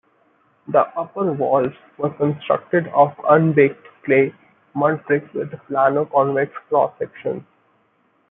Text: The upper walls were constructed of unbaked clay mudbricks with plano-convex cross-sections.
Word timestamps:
The 0.67 0.87
upper 0.97 1.31
walls 1.31 1.73
were 1.99 2.09
constructed 2.09 2.87
of 2.87 3.13
unbaked 3.29 3.85
clay 4.03 4.33
mudbricks 4.75 5.31
with 5.35 5.51
plano-convex 5.67 6.51
cross-sections. 6.69 7.43